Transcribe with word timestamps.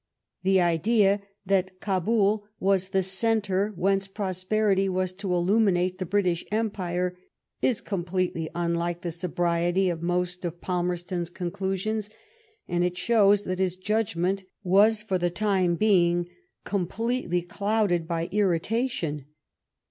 The 0.41 0.59
idea 0.59 1.21
that 1.45 1.79
Cabol 1.79 2.47
was 2.59 2.87
the 2.87 3.03
centre 3.03 3.71
whence 3.75 4.07
prosperity 4.07 4.89
was 4.89 5.11
to 5.11 5.27
illumi 5.27 5.73
nate 5.73 5.99
the 5.99 6.07
British 6.07 6.43
Empire, 6.51 7.19
is 7.61 7.81
completely 7.81 8.49
nnlike 8.55 9.01
the 9.01 9.11
sobriety 9.11 9.91
of 9.91 10.01
most 10.01 10.43
of 10.43 10.59
Palmerston's 10.59 11.29
conclusions, 11.29 12.09
and 12.67 12.97
shows 12.97 13.43
that 13.43 13.59
his 13.59 13.75
judgment 13.75 14.43
was 14.63 15.03
for 15.03 15.19
the 15.19 15.29
time 15.29 15.75
being 15.75 16.27
completely 16.65 17.43
clouded 17.43 18.07
by 18.07 18.27
irritation. 18.31 19.25